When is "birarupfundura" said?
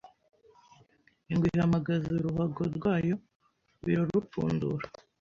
3.85-4.85